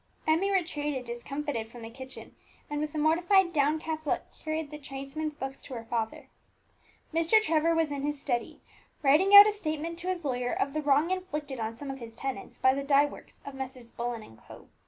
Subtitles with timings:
[0.25, 2.35] Emmie retreated discomfited from the kitchen,
[2.71, 6.27] and with a mortified, downcast look carried the tradesmen's books to her father.
[7.13, 7.39] Mr.
[7.39, 8.61] Trevor was in his study,
[9.03, 12.15] writing out a statement to his lawyer of the wrong inflicted on some of his
[12.15, 13.91] tenants by the dye works of Messrs.
[13.91, 14.69] Bullen and Co.